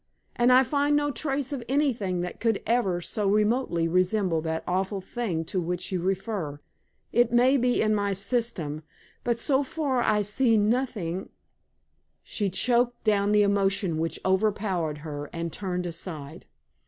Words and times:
And 0.35 0.51
I 0.51 0.63
find 0.63 0.95
no 0.95 1.11
trace 1.11 1.53
of 1.53 1.63
anything 1.69 2.21
that 2.21 2.39
could 2.39 2.63
ever 2.65 3.01
so 3.01 3.29
remotely 3.29 3.87
resemble 3.87 4.41
that 4.41 4.63
awful 4.65 4.99
thing 4.99 5.45
to 5.45 5.61
which 5.61 5.91
you 5.91 6.01
refer. 6.01 6.59
It 7.11 7.31
may 7.31 7.55
be 7.55 7.83
in 7.83 7.93
my 7.93 8.13
system, 8.13 8.81
but 9.23 9.37
so 9.37 9.61
far 9.61 10.01
I 10.01 10.23
see 10.23 10.57
nothing" 10.57 11.29
She 12.33 12.49
choked 12.49 13.03
down 13.03 13.31
the 13.31 13.43
emotion 13.43 13.99
which 13.99 14.19
overpowered 14.25 14.99
her, 15.05 15.29
and 15.31 15.53
turned 15.53 15.85
aside. 15.85 16.47